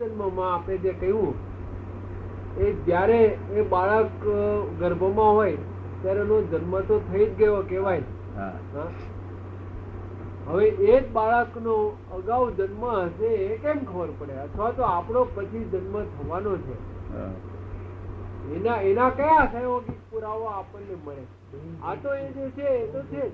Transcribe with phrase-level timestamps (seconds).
[0.00, 1.34] જન્મમાં આપણે જે કહ્યું
[2.58, 3.20] એ જ્યારે
[3.52, 4.22] એ બાળક
[4.78, 5.56] ગર્ભમાં હોય
[6.02, 8.04] ત્યારે એનો જન્મ તો થઈ જ ગયો કહેવાય?
[10.48, 11.76] હવે એ જ બાળકનો
[12.18, 14.40] અગાઉ જન્મ હશે એ કેમ ખબર પડે?
[14.46, 16.76] અથવા તો આપણો પછી જન્મ થવાનો છે.
[18.56, 21.24] એના એના કયા સહયોગિક પુરાવા આપણને મળે?
[21.84, 23.32] આ તો એ જે છે એ તો છે જ.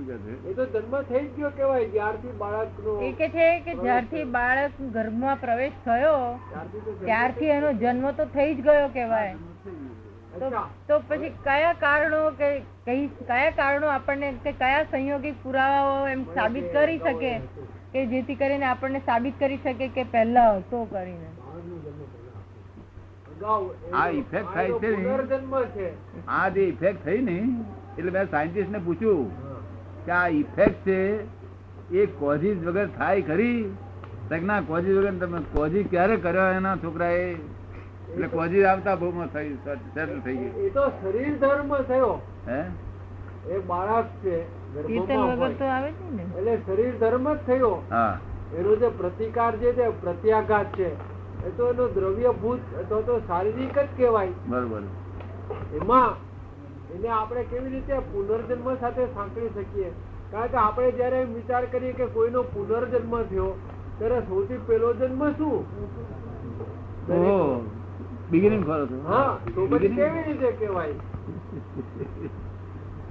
[0.00, 0.50] હા શું કહે છે?
[0.50, 5.38] એ તો જન્મ થઈ ગયો કહેવાય જ્યારથી બાળકનો એ કે છે કે જ્યારથી બાળક ગર્ભમાં
[5.38, 6.16] પ્રવેશ થયો
[7.04, 9.36] ત્યારથી એનો જન્મ તો થઈ જ ગયો કેવાય
[10.88, 12.50] તો પછી કયા કારણો કે
[12.84, 17.32] કઈ કયા કારણો આપણને કે કયા સંયોગિક પુરાવાઓ એમ સાબિત કરી શકે?
[17.92, 21.28] કે જેથી કરીને આપણને સાબિત કરી શકે કે પહેલા હતો કરીને?
[23.92, 24.78] આ ઇફેક્ટ થાય
[25.74, 25.90] છે
[26.26, 27.36] આ જે ઇફેક્ટ થઈ ને
[27.98, 29.47] એટલે મેં સાયન્ટિસ્ટ ને પૂછ્યું.
[30.08, 31.20] કે આ ઇફેક્ટ છે?
[31.90, 33.76] એ કોઝિસ વગર થાય ખરી?
[34.28, 37.34] તો ના કોઝિસ વગર તમે કોઝિસ ક્યારે કર્યો એના છોકરાએ?
[38.12, 42.20] એટલે કોઝિસ આવતા બહુ મસ્ત થઈ સેટલ થઈ ગયું એ તો શરીર ધર્મ થયો.
[42.48, 42.64] હે?
[43.50, 46.22] એ બાળક છે વગર તો આવે છે ને.
[46.22, 47.82] એટલે શરીર ધર્મ જ થયો.
[47.90, 48.18] હા.
[48.58, 50.94] એનો જે પ્રતિકાર જે છે પ્રત્યાઘાત છે.
[51.46, 54.28] એ તો એનો દ્રવ્યભૂત અથવા તો શારીરિક જ કહેવાય.
[54.46, 54.82] બરોબર.
[55.76, 56.27] એમાં
[56.90, 59.90] એને આપણે કેવી રીતે પુનર્જન્મ સાથે સાંકળી શકીએ?
[60.32, 63.48] કારણ કે આપણે જયારે એમ વિચાર કરીએ કે કોઈનો પુનર્જન્મ થયો
[63.98, 65.56] ત્યારે સૌથી પહેલો જન્મ શું?
[68.30, 70.96] બિગિનિંગ છો હા તો પછી કેવી રીતે કહેવાય?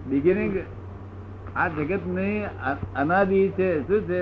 [0.05, 0.53] બિગિનિંગ
[1.55, 2.37] આ જગતની
[2.95, 3.69] અનાદિ છે.
[3.87, 4.21] શું છે?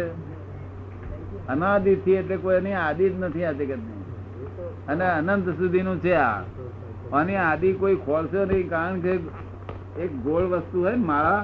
[1.48, 4.04] અનાદિ થી એટલે કોઈ એની આદિ જ નથી આ જગતની
[4.88, 6.40] અને અનંત સુધીનું છે આ.
[7.14, 9.14] આની આદિ કોઈ ખોલશે નહીં, કારણ કે
[9.98, 11.44] એક ગોળ વસ્તુ હોય ને માળા.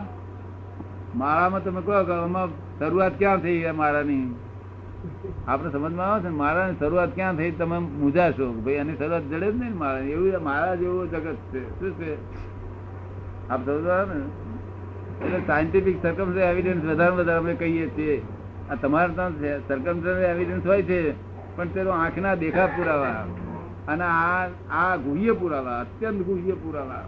[1.16, 4.26] માળામાં તમે કહો કે આમાં શરૂઆત ક્યાં થઈ માળાની?
[5.48, 9.56] આપણે સમજમાં આવે છે માળાની શરૂઆત ક્યાં થઈ તમે મૂજાશો ભાઈ એની શરૂઆત જડે જ
[9.56, 11.62] નહીં ને એવું માળા જેવું જગત છે.
[11.80, 12.12] શું છે?
[13.50, 14.20] આપ સમજવા ને?
[15.22, 18.18] એટલે સાયન્ટિફિક સરકમ એવિડન્સ વધારે વધારે અમે કહીએ છીએ.
[18.72, 19.98] આ તમારે ત્યાં સરકમ
[20.32, 21.00] એવિડન્સ હોય છે,
[21.56, 23.26] પણ તેનો આંખના દેખા પુરાવા.
[23.92, 24.44] અને આ
[24.80, 27.06] આ ગુહ્ય પુરાવા અત્યંત ગુહ્ય પુરાવા.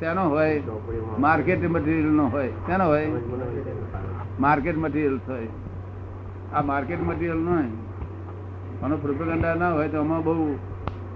[0.00, 0.62] શેનો હોય
[1.24, 3.06] માર્કેટ મટીરિયલ નો હોય શેનો હોય?
[4.44, 5.48] માર્કેટ મટીરિયલ હોય.
[6.54, 7.70] આ માર્કેટ મટીરિયલ નો હોય.
[8.82, 10.44] આનો પ્રોપેગેન્ડા ના હોય તો આમાં બહુ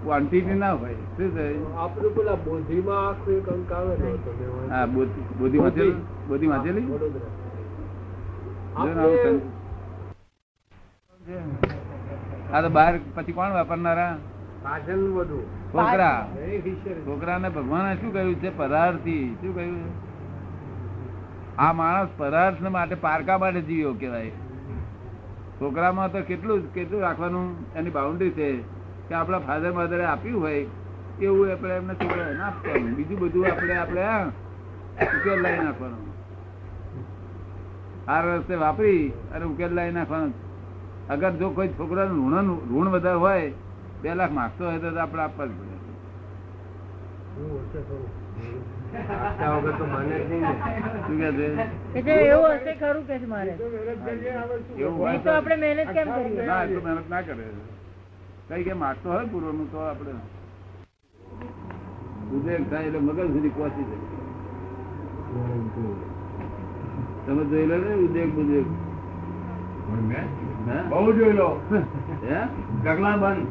[0.03, 0.99] ક્વોન્ટિટી ના હોય.
[1.17, 3.95] શું થાય આપણે પેલા બોધીમાં આખું એક અંક આવે.
[4.73, 5.97] હા બોધી બોધી વાંચેલી?
[6.29, 6.49] બોધી.
[6.53, 6.87] વાંચેલી?
[12.53, 14.17] આ તો બહાર પછી કોણ વાપરનારા?
[15.73, 16.29] છોકરા.
[17.07, 18.57] છોકરાને ભગવાને શું કહ્યું છે?
[18.57, 19.37] પરાર્થી.
[19.41, 19.77] શું કહ્યું
[21.59, 24.31] આ માણસ પરાર્થ માટે પારકા માટે જીવ્યો કહેવાય.
[25.61, 27.47] છોકરામાં તો કેટલું કેટલું રાખવાનું?
[27.77, 28.51] એની બાઉન્ડ્રી છે
[29.09, 30.67] કે આપણા ફાધર મધરે આપ્યું હોય
[31.23, 32.95] એવું આપણે એમને છોકરા ના આપવાનું.
[32.95, 34.05] બીજું બધું આપણે આપણે
[35.17, 35.99] ઉકેલ લાવી નાખવાનો.
[38.09, 40.31] આ રસ્તે વાપરી અને ઉકેલ લાવી નાખવાનો.
[41.09, 43.51] અગર જો કોઈ છોકરાનું ઋણ ઋણ વધારે હોય
[44.03, 45.77] બે લાખ માગતો હોય તો આપણે આપવા જ પડે.
[47.35, 48.07] હું હશે ખરું.
[49.17, 50.53] આપતા વગર તો માને જ નહીં ને.
[51.07, 51.47] શું કે છે?
[51.95, 53.53] કે છે એવું હશે ખરું કે છે મારે.
[53.59, 54.75] તો મહેનત કરીએ, હવે શું?
[54.79, 56.47] એવું હોય નહીં તો આપણે મહેનત કેમ કરીએ?
[56.47, 57.47] ના એટલું મહેનત ના કરે.
[58.49, 60.15] કઈ કે માગતો હોય પૂર્વનું તો આપણે
[62.35, 64.07] ઉદ્વેગ થાય એટલે મગજ સુધી પહોંચી જાય.
[67.25, 68.88] તમે જોઈ લો ને ઉદ્વેગ બુદ્વેગ હે?
[70.91, 71.49] બહુ જોઈ લો.
[72.85, 73.47] ગગલા બંધ.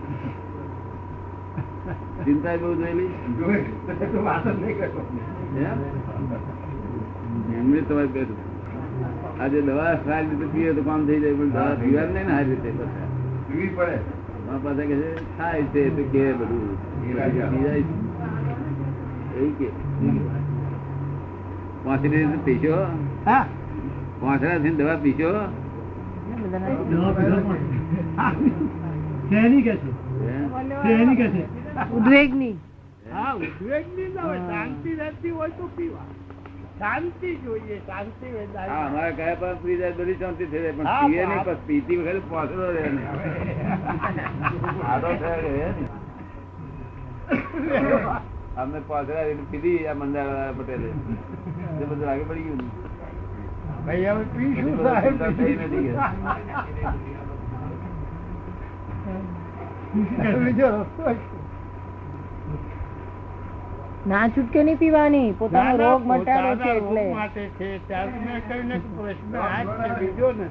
[2.25, 3.09] ચિંતા બહુ જોયેલી?
[7.57, 8.45] એમને તમારે કહ્યું
[9.41, 12.01] આજે દવા સારી રીતે પીએ તો કામ થઈ જાય પણ દવા પીવા.
[12.01, 12.69] નહીં ને સારી રીતે
[13.47, 13.97] પીવી પડે.
[14.63, 16.65] પાસે કહે છે થાય છે તો કે બધું.
[19.37, 19.67] એવું કે.
[22.01, 22.77] થી પીશો?
[24.21, 25.31] પાંચડા દવા પીશો?
[29.29, 29.91] શેની કે છે
[30.83, 31.43] શેની કે છે
[31.91, 32.55] ઉદ્વેગની.
[33.11, 36.05] હા ઉદ્વેગની ના હોય શાંતિ રહેતી હોય તો પીવા.
[36.79, 41.23] શાંતિ જોઈએ શાંતિ હા અમારે કયા પર પી જાય બધી શાંતિ થઈ જાય પણ પીએ
[41.23, 41.55] નહીં હા.
[41.67, 43.03] પીતી વખતે પાંચડો રહે ને
[44.85, 45.51] આડો થયો
[48.57, 48.79] અમને
[49.51, 50.89] પીધી આ મંદાર પટેલે.
[51.81, 52.61] બધું આગળ પડી ગયું.
[53.87, 55.93] ભાઈ હવે પીશું પછી સાહેબ ચિંતા થઈ નથી કે.
[60.37, 61.15] બીજો રસ્તો છે.
[64.05, 67.67] ના છૂટકે નહીં પીવાની પોતાનો ના, ના, રોગ મટાડો છે પોતાના રોગ એટલે માટે છે
[67.87, 70.47] ત્યારે મેં કહ્યું ને કે પ્રશ્ન આ જ છે બીજો ને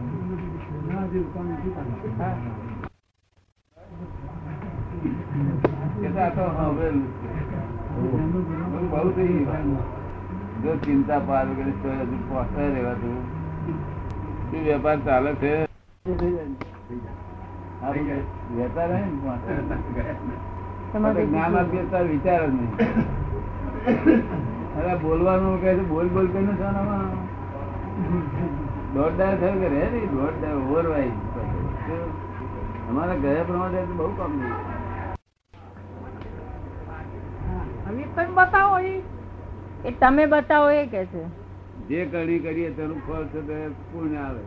[5.97, 7.29] કે તો આ તો સાંભળેલું જ છે.
[7.94, 8.44] બધું
[8.91, 9.77] બહુ થઈ ગયું.
[10.62, 13.17] જો ચિંતા પાર હજુ પહોંચતા રહેવાતું.
[14.50, 15.53] શું વેપાર ચાલે છે.
[18.56, 19.53] વેપાર હે ને પહોંચે.
[20.93, 22.73] તમારે જ્ઞાન આપીએ તાર વિચાર જ નહીં.
[24.79, 26.70] અરે બોલવાનું કહે છે બોલ બોલ કરીને ને
[28.94, 31.12] દોઢ દાડે થયું કે રે નહીં દોઢ ઓવરવાઈ
[32.91, 34.32] અમારા ગયા પ્રમાણે બહુ કામ
[37.94, 38.99] નહીં તમે બતાવો ઈ
[39.87, 41.23] એ તમે બતાવો એ કે છે.
[41.88, 43.56] જે કરણી કરીએ તેનું ફળ છે તે
[43.93, 44.44] પુણ્ય આવે.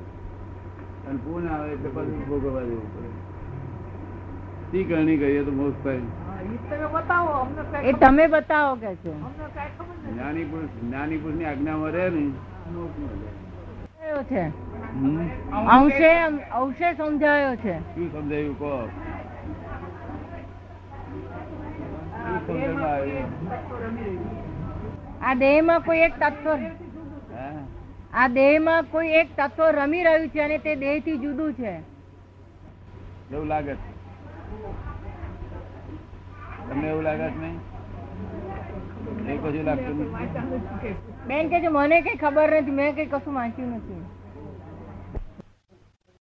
[1.08, 3.10] અને પુણ્ય આવે એટલે પછી ભોગવવા દેવું પડે.
[4.72, 6.00] શી કરણી કરીએ તો મોક્ષ થાય?
[6.00, 9.12] હા, ઈ તમે બતાવો અમને કઈ એ તમે બતાવો કે છે.
[9.12, 10.12] અમને કઈ ખબર નથી.
[10.12, 12.24] જ્ઞાની પુરુષ જ્ઞાની પુરુષની આજ્ઞામાં રહે ને
[14.10, 14.44] સમજાયો છે?
[15.76, 16.12] અંશે
[16.52, 17.76] અંશે સમજાયો છે.
[17.96, 18.74] શું સમજાયું કહો?
[22.46, 23.30] શું આવ્યું?
[25.22, 26.48] આ દેહમાં કોઈ એક તત્વ
[28.14, 31.74] આ દેહમાં કોઈ એક તત્વ રમી રહ્યું છે અને તે દેહથી જુદું છે.
[33.32, 33.90] એવું લાગે છે.
[36.70, 37.60] તમને એવું લાગે છે નહીં?
[39.42, 39.98] કશું લાગતું
[41.28, 44.04] બેન કે મને કઈ ખબર નથી મેં કઈ કશું વાંચ્યું નથી.